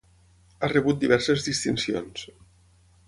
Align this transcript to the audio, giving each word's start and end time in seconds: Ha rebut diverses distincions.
Ha 0.63 0.69
rebut 0.71 1.03
diverses 1.03 1.45
distincions. 1.49 2.25